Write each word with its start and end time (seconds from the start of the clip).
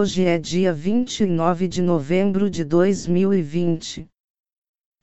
Hoje 0.00 0.24
é 0.24 0.38
dia 0.38 0.72
29 0.72 1.68
de 1.68 1.82
novembro 1.82 2.48
de 2.48 2.64
2020. 2.64 4.08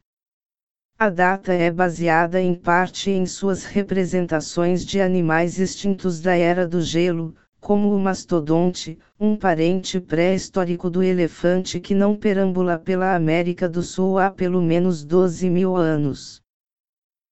A 1.01 1.09
data 1.09 1.53
é 1.53 1.71
baseada 1.71 2.41
em 2.41 2.53
parte 2.53 3.09
em 3.09 3.25
suas 3.25 3.63
representações 3.63 4.85
de 4.85 4.99
animais 4.99 5.57
extintos 5.57 6.19
da 6.19 6.35
Era 6.35 6.67
do 6.67 6.81
Gelo, 6.81 7.33
como 7.61 7.95
o 7.95 7.97
mastodonte, 7.97 8.99
um 9.17 9.37
parente 9.37 9.97
pré-histórico 10.01 10.89
do 10.89 11.01
elefante 11.01 11.79
que 11.79 11.95
não 11.95 12.17
perambula 12.17 12.77
pela 12.77 13.15
América 13.15 13.69
do 13.69 13.81
Sul 13.81 14.19
há 14.19 14.29
pelo 14.29 14.61
menos 14.61 15.05
12 15.05 15.49
mil 15.49 15.77
anos. 15.77 16.41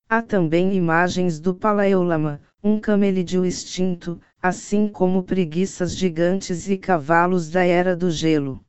Há 0.08 0.22
também 0.22 0.74
imagens 0.74 1.38
do 1.38 1.54
Palaeolama, 1.54 2.40
um 2.64 2.80
camelídeo 2.80 3.46
extinto, 3.46 4.18
assim 4.42 4.88
como 4.88 5.24
preguiças 5.24 5.94
gigantes 5.94 6.70
e 6.70 6.78
cavalos 6.78 7.50
da 7.50 7.66
Era 7.66 7.98
do 7.98 8.10
Gelo. 8.10 8.66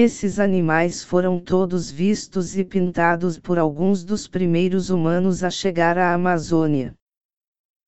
Esses 0.00 0.38
animais 0.38 1.02
foram 1.02 1.40
todos 1.40 1.90
vistos 1.90 2.56
e 2.56 2.64
pintados 2.64 3.36
por 3.36 3.58
alguns 3.58 4.04
dos 4.04 4.28
primeiros 4.28 4.90
humanos 4.90 5.42
a 5.42 5.50
chegar 5.50 5.98
à 5.98 6.14
Amazônia. 6.14 6.94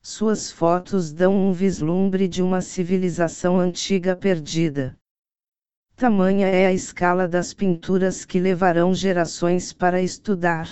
Suas 0.02 0.50
fotos 0.50 1.12
dão 1.12 1.32
um 1.32 1.52
vislumbre 1.52 2.26
de 2.26 2.42
uma 2.42 2.60
civilização 2.62 3.60
antiga 3.60 4.16
perdida. 4.16 4.98
Tamanha 5.94 6.48
é 6.48 6.66
a 6.66 6.72
escala 6.72 7.28
das 7.28 7.54
pinturas 7.54 8.24
que 8.24 8.40
levarão 8.40 8.92
gerações 8.92 9.72
para 9.72 10.02
estudar. 10.02 10.68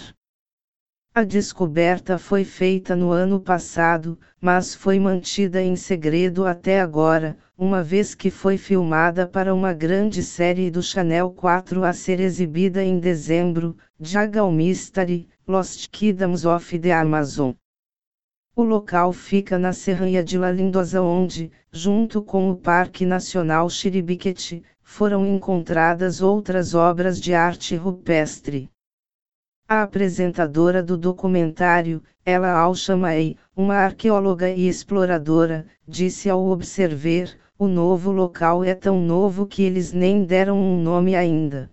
A 1.19 1.25
descoberta 1.25 2.17
foi 2.17 2.45
feita 2.45 2.95
no 2.95 3.11
ano 3.11 3.41
passado, 3.41 4.17
mas 4.41 4.73
foi 4.73 5.01
mantida 5.01 5.61
em 5.61 5.75
segredo 5.75 6.47
até 6.47 6.81
agora, 6.81 7.37
uma 7.59 7.83
vez 7.83 8.15
que 8.15 8.31
foi 8.31 8.57
filmada 8.57 9.27
para 9.27 9.53
uma 9.53 9.73
grande 9.73 10.23
série 10.23 10.71
do 10.71 10.81
Channel 10.81 11.29
4 11.33 11.83
a 11.83 11.93
ser 11.93 12.21
exibida 12.21 12.85
em 12.85 13.01
dezembro, 13.01 13.77
Jagal 13.99 14.53
Mystery, 14.53 15.29
Lost 15.45 15.89
Kingdoms 15.91 16.45
of 16.45 16.79
the 16.79 16.93
Amazon. 16.93 17.53
O 18.55 18.63
local 18.63 19.13
fica 19.13 19.59
na 19.59 19.73
Serranha 19.73 20.23
de 20.23 20.39
La 20.39 20.53
Lindosa 20.53 21.03
onde, 21.03 21.51
junto 21.73 22.23
com 22.23 22.49
o 22.49 22.57
Parque 22.57 23.05
Nacional 23.05 23.69
Chiribiquete, 23.69 24.63
foram 24.85 25.27
encontradas 25.27 26.23
outras 26.23 26.75
obras 26.75 27.21
de 27.21 27.35
arte 27.35 27.75
rupestre. 27.75 28.71
A 29.71 29.83
apresentadora 29.83 30.83
do 30.83 30.97
documentário, 30.97 32.03
Ela 32.25 32.53
Al-Shamai, 32.53 33.37
uma 33.55 33.75
arqueóloga 33.75 34.49
e 34.49 34.67
exploradora, 34.67 35.67
disse 35.87 36.31
ao 36.31 36.43
Observer: 36.47 37.39
o 37.59 37.69
novo 37.69 38.11
local 38.11 38.65
é 38.65 38.75
tão 38.75 38.99
novo 38.99 39.47
que 39.47 39.63
eles 39.63 39.93
nem 39.93 40.25
deram 40.25 40.59
um 40.59 40.83
nome 40.83 41.15
ainda. 41.15 41.71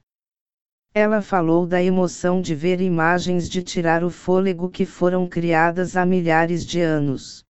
Ela 0.93 1.21
falou 1.21 1.65
da 1.65 1.81
emoção 1.81 2.41
de 2.41 2.53
ver 2.53 2.81
imagens 2.81 3.49
de 3.49 3.63
tirar 3.63 4.03
o 4.03 4.09
fôlego 4.09 4.69
que 4.69 4.85
foram 4.85 5.25
criadas 5.25 5.95
há 5.95 6.05
milhares 6.05 6.65
de 6.65 6.81
anos. 6.81 7.45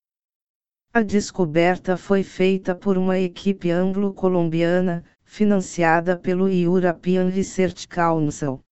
A 0.94 1.02
descoberta 1.02 1.98
foi 1.98 2.22
feita 2.22 2.76
por 2.76 3.00
uma 3.00 3.18
equipe 3.18 3.72
anglo-colombiana, 3.72 5.04
financiada 5.24 6.16
pelo 6.16 6.48
European 6.48 7.30
Research 7.30 7.88
Council. 7.88 8.65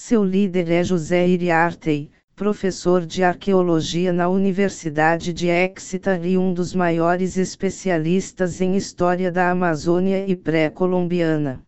Seu 0.00 0.22
líder 0.22 0.70
é 0.70 0.84
José 0.84 1.26
Iriartey, 1.26 2.08
professor 2.36 3.04
de 3.04 3.24
arqueologia 3.24 4.12
na 4.12 4.28
Universidade 4.28 5.32
de 5.32 5.48
Exeter 5.48 6.24
e 6.24 6.38
um 6.38 6.54
dos 6.54 6.72
maiores 6.72 7.36
especialistas 7.36 8.60
em 8.60 8.76
história 8.76 9.30
da 9.32 9.50
Amazônia 9.50 10.24
e 10.24 10.36
pré-colombiana. 10.36 11.66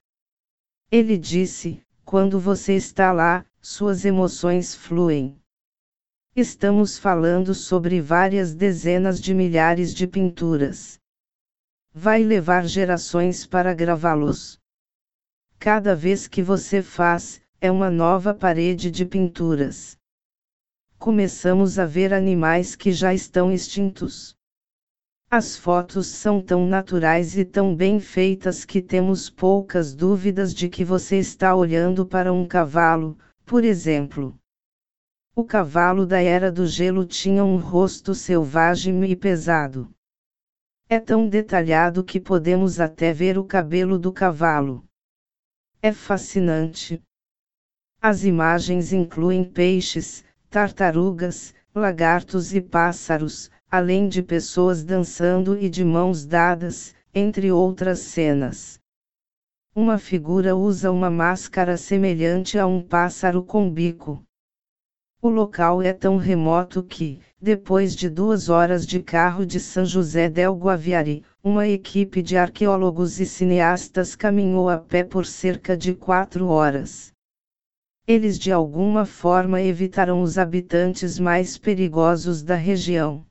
Ele 0.93 1.19
disse: 1.19 1.83
quando 2.05 2.39
você 2.39 2.77
está 2.77 3.11
lá, 3.11 3.45
suas 3.61 4.05
emoções 4.05 4.77
fluem. 4.77 5.37
Estamos 6.37 6.97
falando 6.97 7.53
sobre 7.53 8.01
várias 8.01 8.55
dezenas 8.55 9.21
de 9.21 9.35
milhares 9.35 9.93
de 9.93 10.07
pinturas. 10.07 11.01
Vai 11.93 12.23
levar 12.23 12.65
gerações 12.65 13.45
para 13.45 13.75
gravá-los. 13.75 14.57
Cada 15.59 15.97
vez 15.97 16.29
que 16.29 16.45
você 16.45 16.81
faz, 16.81 17.43
é 17.63 17.71
uma 17.71 17.91
nova 17.91 18.33
parede 18.33 18.91
de 18.91 19.05
pinturas. 19.05 19.95
Começamos 20.99 21.79
a 21.79 21.85
ver 21.85 22.15
animais 22.15 22.75
que 22.75 22.91
já 22.91 23.13
estão 23.13 23.53
extintos. 23.53 24.35
As 25.31 25.59
fotos 25.59 26.07
são 26.07 26.41
tão 26.43 26.67
naturais 26.67 27.37
e 27.37 27.45
tão 27.45 27.77
bem 27.77 28.01
feitas 28.01 28.65
que 28.65 28.81
temos 28.81 29.29
poucas 29.29 29.95
dúvidas 29.95 30.55
de 30.55 30.71
que 30.71 30.83
você 30.87 31.19
está 31.19 31.55
olhando 31.55 32.07
para 32.07 32.33
um 32.33 32.49
cavalo, 32.49 33.19
por 33.45 33.63
exemplo. 33.63 34.35
O 35.37 35.45
cavalo 35.45 36.07
da 36.07 36.21
Era 36.21 36.51
do 36.51 36.67
Gelo 36.67 37.05
tinha 37.05 37.45
um 37.45 37.59
rosto 37.59 38.15
selvagem 38.15 39.05
e 39.05 39.15
pesado. 39.15 39.95
É 40.89 40.99
tão 40.99 41.29
detalhado 41.29 42.03
que 42.03 42.19
podemos 42.19 42.81
até 42.81 43.13
ver 43.13 43.37
o 43.37 43.45
cabelo 43.45 43.99
do 43.99 44.11
cavalo. 44.11 44.83
É 45.83 45.93
fascinante. 45.93 47.03
As 48.03 48.25
imagens 48.25 48.95
incluem 48.95 49.45
peixes, 49.45 50.25
tartarugas, 50.49 51.53
lagartos 51.75 52.55
e 52.55 52.59
pássaros, 52.59 53.51
além 53.71 54.09
de 54.09 54.23
pessoas 54.23 54.83
dançando 54.83 55.55
e 55.59 55.69
de 55.69 55.85
mãos 55.85 56.25
dadas, 56.25 56.95
entre 57.15 57.53
outras 57.53 57.99
cenas. 57.99 58.81
Uma 59.77 59.99
figura 59.99 60.57
usa 60.57 60.91
uma 60.91 61.11
máscara 61.11 61.77
semelhante 61.77 62.59
a 62.59 62.67
um 62.67 62.81
pássaro 62.81 63.45
com 63.45 63.71
bico. 63.71 64.25
O 65.21 65.29
local 65.29 65.83
é 65.83 65.93
tão 65.93 66.17
remoto 66.17 66.83
que, 66.83 67.21
depois 67.39 67.95
de 67.95 68.09
duas 68.09 68.49
horas 68.49 68.87
de 68.87 69.03
carro 69.03 69.45
de 69.45 69.61
São 69.61 69.85
José 69.85 70.27
del 70.31 70.57
Guaviare, 70.57 71.23
uma 71.45 71.69
equipe 71.69 72.23
de 72.23 72.39
arqueólogos 72.39 73.21
e 73.21 73.27
cineastas 73.27 74.17
caminhou 74.17 74.71
a 74.71 74.79
pé 74.79 75.05
por 75.05 75.27
cerca 75.27 75.77
de 75.77 75.93
quatro 75.95 76.47
horas 76.47 77.13
eles 78.07 78.39
de 78.39 78.51
alguma 78.51 79.05
forma 79.05 79.61
evitaram 79.61 80.23
os 80.23 80.39
habitantes 80.39 81.19
mais 81.19 81.57
perigosos 81.57 82.43
da 82.43 82.55
região. 82.55 83.25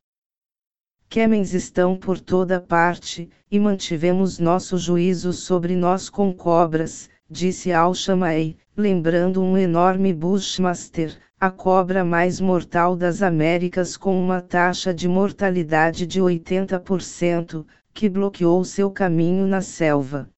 Quemens 1.10 1.54
estão 1.54 1.98
por 1.98 2.20
toda 2.20 2.62
parte, 2.62 3.30
e 3.50 3.60
mantivemos 3.60 4.38
nosso 4.38 4.78
juízo 4.78 5.34
sobre 5.34 5.76
nós 5.76 6.10
com 6.10 6.34
cobras, 6.34 7.10
disse 7.30 7.72
Al-Shamai, 7.72 8.58
lembrando 8.78 9.42
um 9.42 9.58
enorme 9.58 10.14
Bushmaster, 10.14 11.18
a 11.40 11.50
cobra 11.50 12.04
mais 12.06 12.40
mortal 12.40 12.96
das 12.96 13.22
Américas 13.22 13.98
com 13.98 14.22
uma 14.22 14.42
taxa 14.42 14.94
de 14.94 15.08
mortalidade 15.08 16.06
de 16.06 16.22
80%, 16.22 17.66
que 17.94 18.08
bloqueou 18.08 18.64
seu 18.64 18.92
caminho 18.92 19.48
na 19.48 19.62
selva. 19.62 20.30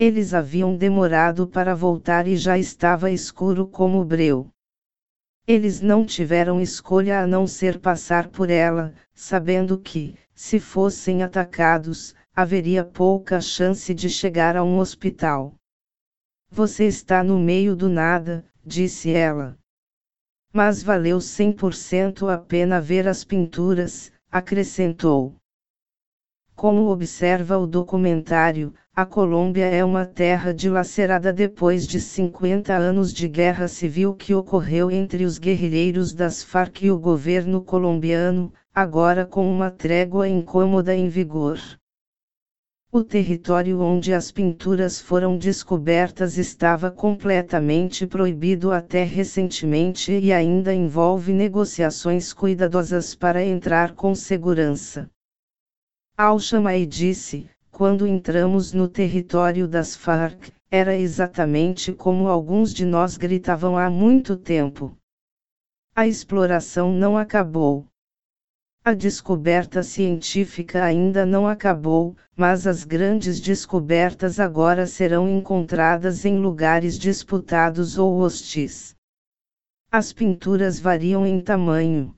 Eles 0.00 0.32
haviam 0.32 0.74
demorado 0.74 1.46
para 1.46 1.74
voltar 1.74 2.26
e 2.26 2.34
já 2.34 2.56
estava 2.56 3.10
escuro 3.10 3.66
como 3.66 4.02
breu. 4.02 4.48
Eles 5.46 5.82
não 5.82 6.06
tiveram 6.06 6.58
escolha 6.58 7.20
a 7.20 7.26
não 7.26 7.46
ser 7.46 7.78
passar 7.78 8.28
por 8.28 8.48
ela, 8.48 8.94
sabendo 9.12 9.78
que, 9.78 10.14
se 10.34 10.58
fossem 10.58 11.22
atacados, 11.22 12.14
haveria 12.34 12.82
pouca 12.82 13.42
chance 13.42 13.92
de 13.92 14.08
chegar 14.08 14.56
a 14.56 14.64
um 14.64 14.78
hospital. 14.78 15.54
Você 16.50 16.86
está 16.86 17.22
no 17.22 17.38
meio 17.38 17.76
do 17.76 17.90
nada, 17.90 18.42
disse 18.64 19.12
ela. 19.12 19.58
Mas 20.50 20.82
valeu 20.82 21.18
100% 21.18 22.26
a 22.32 22.38
pena 22.38 22.80
ver 22.80 23.06
as 23.06 23.22
pinturas, 23.22 24.10
acrescentou. 24.32 25.36
Como 26.60 26.90
observa 26.90 27.56
o 27.56 27.66
documentário, 27.66 28.74
a 28.94 29.06
Colômbia 29.06 29.64
é 29.64 29.82
uma 29.82 30.04
terra 30.04 30.52
dilacerada 30.52 31.32
depois 31.32 31.86
de 31.86 31.98
50 31.98 32.76
anos 32.76 33.14
de 33.14 33.26
guerra 33.28 33.66
civil 33.66 34.14
que 34.14 34.34
ocorreu 34.34 34.90
entre 34.90 35.24
os 35.24 35.38
guerrilheiros 35.38 36.12
das 36.12 36.42
Farc 36.42 36.82
e 36.82 36.90
o 36.90 36.98
governo 36.98 37.62
colombiano, 37.62 38.52
agora 38.74 39.24
com 39.24 39.50
uma 39.50 39.70
trégua 39.70 40.28
incômoda 40.28 40.94
em 40.94 41.08
vigor. 41.08 41.58
O 42.92 43.02
território 43.02 43.80
onde 43.80 44.12
as 44.12 44.30
pinturas 44.30 45.00
foram 45.00 45.38
descobertas 45.38 46.36
estava 46.36 46.90
completamente 46.90 48.06
proibido 48.06 48.70
até 48.70 49.02
recentemente 49.02 50.12
e 50.12 50.30
ainda 50.30 50.74
envolve 50.74 51.32
negociações 51.32 52.34
cuidadosas 52.34 53.14
para 53.14 53.42
entrar 53.42 53.94
com 53.94 54.14
segurança. 54.14 55.08
Al-Shamai 56.22 56.84
disse: 56.84 57.48
quando 57.70 58.06
entramos 58.06 58.74
no 58.74 58.86
território 58.86 59.66
das 59.66 59.96
Farc, 59.96 60.52
era 60.70 60.94
exatamente 60.94 61.94
como 61.94 62.28
alguns 62.28 62.74
de 62.74 62.84
nós 62.84 63.16
gritavam 63.16 63.78
há 63.78 63.88
muito 63.88 64.36
tempo. 64.36 64.94
A 65.96 66.06
exploração 66.06 66.92
não 66.92 67.16
acabou. 67.16 67.86
A 68.84 68.92
descoberta 68.92 69.82
científica 69.82 70.84
ainda 70.84 71.24
não 71.24 71.48
acabou, 71.48 72.14
mas 72.36 72.66
as 72.66 72.84
grandes 72.84 73.40
descobertas 73.40 74.38
agora 74.38 74.86
serão 74.86 75.26
encontradas 75.26 76.26
em 76.26 76.38
lugares 76.38 76.98
disputados 76.98 77.96
ou 77.96 78.18
hostis. 78.18 78.94
As 79.90 80.12
pinturas 80.12 80.78
variam 80.78 81.26
em 81.26 81.40
tamanho. 81.40 82.14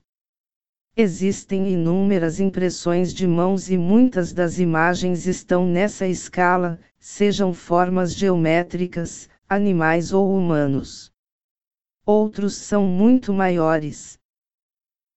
Existem 0.95 1.73
inúmeras 1.73 2.39
impressões 2.39 3.11
de 3.11 3.25
mãos 3.25 3.67
e 3.67 3.75
muitas 3.75 4.31
das 4.31 4.59
imagens 4.59 5.25
estão 5.25 5.65
nessa 5.65 6.05
escala, 6.05 6.79
sejam 6.99 7.51
formas 7.51 8.13
geométricas, 8.13 9.27
animais 9.49 10.13
ou 10.13 10.31
humanos. 10.31 11.11
Outros 12.05 12.53
são 12.53 12.85
muito 12.85 13.33
maiores. 13.33 14.19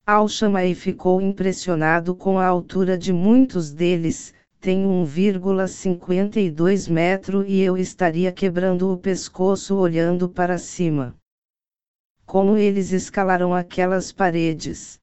Al-Shamai 0.06 0.72
ficou 0.74 1.20
impressionado 1.20 2.14
com 2.14 2.38
a 2.38 2.46
altura 2.46 2.96
de 2.96 3.12
muitos 3.12 3.70
deles, 3.70 4.32
tenho 4.58 4.88
1,52 5.04 6.88
metro 6.88 7.44
e 7.44 7.60
eu 7.60 7.76
estaria 7.76 8.32
quebrando 8.32 8.90
o 8.90 8.96
pescoço 8.96 9.76
olhando 9.76 10.26
para 10.26 10.56
cima. 10.56 11.14
Como 12.24 12.56
eles 12.56 12.92
escalaram 12.92 13.52
aquelas 13.52 14.10
paredes? 14.10 14.98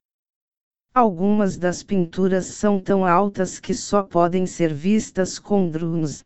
Algumas 0.96 1.58
das 1.58 1.82
pinturas 1.82 2.46
são 2.46 2.80
tão 2.80 3.04
altas 3.04 3.60
que 3.60 3.74
só 3.74 4.04
podem 4.04 4.46
ser 4.46 4.72
vistas 4.72 5.40
com 5.40 5.68
drones. 5.68 6.24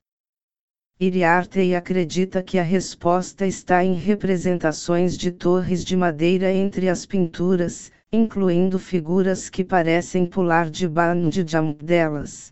Iriarte 1.00 1.74
acredita 1.74 2.44
que 2.44 2.60
a 2.60 2.64
resposta 2.64 3.48
está 3.48 3.82
em 3.82 3.94
representações 3.94 5.18
de 5.18 5.32
torres 5.32 5.86
de 5.86 5.96
madeira 5.96 6.52
entre 6.52 6.90
as 6.90 7.06
pinturas, 7.06 7.94
incluindo 8.12 8.78
figuras 8.78 9.50
que 9.50 9.64
parecem 9.64 10.26
pular 10.26 10.70
de 10.70 10.86
bungee 10.86 11.46
jump 11.48 11.86
delas. 11.86 12.52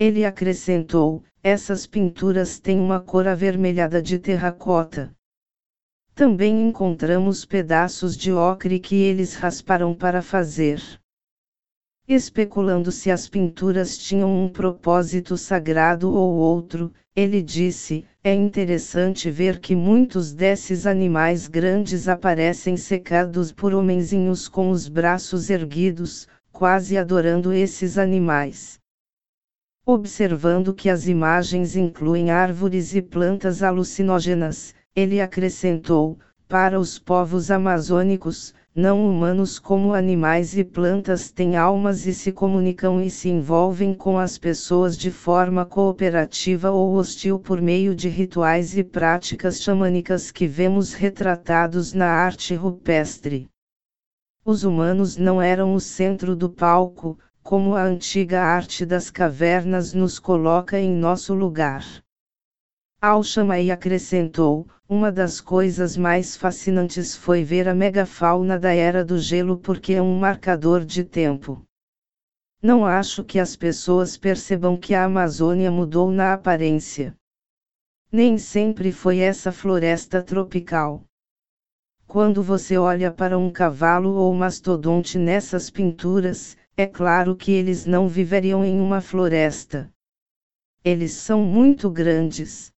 Ele 0.00 0.24
acrescentou: 0.24 1.22
essas 1.44 1.86
pinturas 1.86 2.58
têm 2.58 2.80
uma 2.80 2.98
cor 2.98 3.28
avermelhada 3.28 4.02
de 4.02 4.18
terracota. 4.18 5.14
Também 6.18 6.66
encontramos 6.68 7.44
pedaços 7.44 8.16
de 8.16 8.32
ocre 8.32 8.80
que 8.80 8.96
eles 8.96 9.36
rasparam 9.36 9.94
para 9.94 10.20
fazer. 10.20 10.82
Especulando 12.08 12.90
se 12.90 13.08
as 13.08 13.28
pinturas 13.28 13.96
tinham 13.96 14.44
um 14.44 14.48
propósito 14.48 15.36
sagrado 15.36 16.12
ou 16.12 16.34
outro, 16.34 16.92
ele 17.14 17.40
disse: 17.40 18.04
É 18.24 18.34
interessante 18.34 19.30
ver 19.30 19.60
que 19.60 19.76
muitos 19.76 20.34
desses 20.34 20.88
animais 20.88 21.46
grandes 21.46 22.08
aparecem 22.08 22.76
secados 22.76 23.52
por 23.52 23.72
homenzinhos 23.72 24.48
com 24.48 24.70
os 24.70 24.88
braços 24.88 25.48
erguidos, 25.50 26.26
quase 26.50 26.98
adorando 26.98 27.52
esses 27.52 27.96
animais. 27.96 28.80
Observando 29.86 30.74
que 30.74 30.90
as 30.90 31.06
imagens 31.06 31.76
incluem 31.76 32.32
árvores 32.32 32.92
e 32.92 33.00
plantas 33.00 33.62
alucinógenas, 33.62 34.74
ele 34.94 35.20
acrescentou: 35.20 36.18
para 36.48 36.80
os 36.80 36.98
povos 36.98 37.50
amazônicos, 37.50 38.54
não 38.74 39.10
humanos 39.10 39.58
como 39.58 39.92
animais 39.92 40.56
e 40.56 40.62
plantas 40.62 41.30
têm 41.30 41.56
almas 41.56 42.06
e 42.06 42.14
se 42.14 42.30
comunicam 42.30 43.02
e 43.02 43.10
se 43.10 43.28
envolvem 43.28 43.92
com 43.92 44.18
as 44.18 44.38
pessoas 44.38 44.96
de 44.96 45.10
forma 45.10 45.66
cooperativa 45.66 46.70
ou 46.70 46.94
hostil 46.94 47.38
por 47.38 47.60
meio 47.60 47.94
de 47.94 48.08
rituais 48.08 48.76
e 48.78 48.84
práticas 48.84 49.60
xamânicas 49.60 50.30
que 50.30 50.46
vemos 50.46 50.94
retratados 50.94 51.92
na 51.92 52.06
arte 52.06 52.54
rupestre. 52.54 53.48
Os 54.44 54.64
humanos 54.64 55.16
não 55.16 55.42
eram 55.42 55.74
o 55.74 55.80
centro 55.80 56.36
do 56.36 56.48
palco, 56.48 57.18
como 57.42 57.74
a 57.74 57.82
antiga 57.82 58.40
arte 58.42 58.86
das 58.86 59.10
cavernas 59.10 59.92
nos 59.92 60.18
coloca 60.18 60.78
em 60.78 60.90
nosso 60.94 61.34
lugar. 61.34 61.84
Al-Shamai 63.00 63.70
acrescentou: 63.70 64.66
Uma 64.88 65.12
das 65.12 65.40
coisas 65.40 65.96
mais 65.96 66.36
fascinantes 66.36 67.14
foi 67.14 67.44
ver 67.44 67.68
a 67.68 67.74
megafauna 67.74 68.58
da 68.58 68.74
Era 68.74 69.04
do 69.04 69.20
Gelo 69.20 69.56
porque 69.56 69.94
é 69.94 70.02
um 70.02 70.18
marcador 70.18 70.84
de 70.84 71.04
tempo. 71.04 71.64
Não 72.60 72.84
acho 72.84 73.22
que 73.22 73.38
as 73.38 73.54
pessoas 73.54 74.16
percebam 74.16 74.76
que 74.76 74.96
a 74.96 75.04
Amazônia 75.04 75.70
mudou 75.70 76.10
na 76.10 76.32
aparência. 76.32 77.14
Nem 78.10 78.36
sempre 78.36 78.90
foi 78.90 79.18
essa 79.18 79.52
floresta 79.52 80.20
tropical. 80.20 81.04
Quando 82.04 82.42
você 82.42 82.76
olha 82.76 83.12
para 83.12 83.38
um 83.38 83.52
cavalo 83.52 84.14
ou 84.14 84.34
mastodonte 84.34 85.18
nessas 85.18 85.70
pinturas, 85.70 86.56
é 86.76 86.84
claro 86.84 87.36
que 87.36 87.52
eles 87.52 87.86
não 87.86 88.08
viveriam 88.08 88.64
em 88.64 88.80
uma 88.80 89.00
floresta. 89.00 89.88
Eles 90.84 91.12
são 91.12 91.44
muito 91.44 91.88
grandes. 91.88 92.72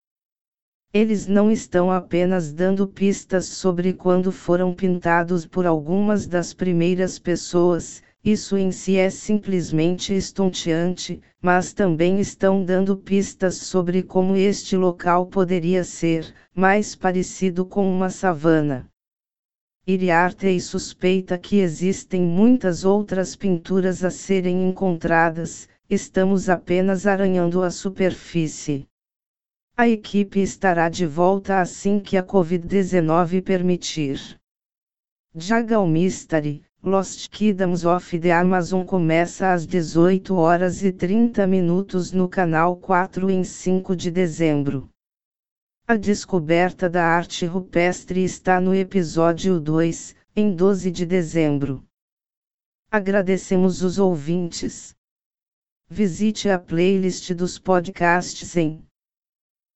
Eles 0.93 1.25
não 1.25 1.49
estão 1.49 1.89
apenas 1.89 2.51
dando 2.51 2.85
pistas 2.85 3.45
sobre 3.45 3.93
quando 3.93 4.29
foram 4.29 4.73
pintados 4.73 5.45
por 5.45 5.65
algumas 5.65 6.27
das 6.27 6.53
primeiras 6.53 7.17
pessoas, 7.17 8.03
isso 8.21 8.57
em 8.57 8.73
si 8.73 8.97
é 8.97 9.09
simplesmente 9.09 10.13
estonteante, 10.13 11.21
mas 11.41 11.71
também 11.71 12.19
estão 12.19 12.65
dando 12.65 12.97
pistas 12.97 13.55
sobre 13.55 14.03
como 14.03 14.35
este 14.35 14.75
local 14.75 15.27
poderia 15.27 15.85
ser, 15.85 16.35
mais 16.53 16.93
parecido 16.93 17.65
com 17.65 17.89
uma 17.89 18.09
savana. 18.09 18.85
Iriarte 19.87 20.59
suspeita 20.59 21.37
que 21.37 21.59
existem 21.59 22.21
muitas 22.21 22.83
outras 22.83 23.33
pinturas 23.33 24.03
a 24.03 24.11
serem 24.11 24.67
encontradas, 24.67 25.69
estamos 25.89 26.49
apenas 26.49 27.07
arranhando 27.07 27.63
a 27.63 27.71
superfície. 27.71 28.90
A 29.81 29.89
equipe 29.89 30.39
estará 30.39 30.89
de 30.89 31.07
volta 31.07 31.59
assim 31.59 31.99
que 31.99 32.15
a 32.15 32.21
Covid-19 32.23 33.41
permitir. 33.41 34.39
Jagal 35.35 35.87
Mystery, 35.87 36.63
Lost 36.83 37.29
Kingdoms 37.31 37.83
of 37.83 38.19
the 38.19 38.31
Amazon 38.31 38.85
começa 38.85 39.51
às 39.51 39.65
18 39.65 40.35
horas 40.35 40.83
e 40.83 40.91
30 40.91 41.47
minutos 41.47 42.11
no 42.11 42.29
canal 42.29 42.77
4 42.77 43.27
em 43.31 43.43
5 43.43 43.95
de 43.95 44.11
dezembro. 44.11 44.87
A 45.87 45.95
descoberta 45.95 46.87
da 46.87 47.03
arte 47.03 47.47
rupestre 47.47 48.23
está 48.23 48.61
no 48.61 48.75
episódio 48.75 49.59
2, 49.59 50.15
em 50.35 50.55
12 50.55 50.91
de 50.91 51.07
dezembro. 51.07 51.83
Agradecemos 52.91 53.81
os 53.81 53.97
ouvintes. 53.97 54.93
Visite 55.89 56.49
a 56.49 56.59
playlist 56.59 57.33
dos 57.33 57.57
podcasts 57.57 58.55
em 58.55 58.85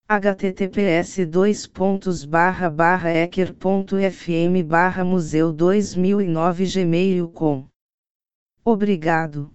https 0.07 1.25
dois 1.25 1.65
pontos 1.65 2.23
barra 2.25 2.69
barra 2.69 3.09
ecker.fm 3.09 4.61
barra 4.63 5.03
museu 5.03 5.51
2009 5.51 6.65
gmail 6.67 7.27
com 7.29 7.65
Obrigado. 8.63 9.51